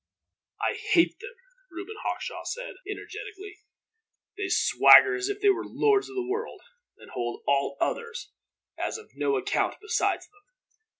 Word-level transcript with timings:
"I 0.59 0.73
hate 0.73 1.19
them," 1.19 1.35
Reuben 1.69 1.93
Hawkshaw 2.03 2.41
said, 2.43 2.73
energetically. 2.89 3.59
"They 4.35 4.47
swagger 4.49 5.13
as 5.13 5.29
if 5.29 5.41
they 5.41 5.49
were 5.51 5.61
the 5.61 5.69
lords 5.69 6.09
of 6.09 6.15
the 6.15 6.27
world, 6.27 6.63
and 6.97 7.11
hold 7.11 7.43
all 7.47 7.77
others 7.79 8.31
as 8.79 8.97
of 8.97 9.11
no 9.15 9.35
account 9.37 9.79
beside 9.79 10.21
them. 10.21 10.41